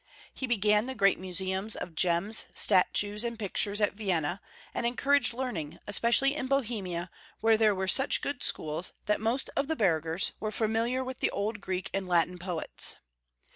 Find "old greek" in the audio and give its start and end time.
11.29-11.91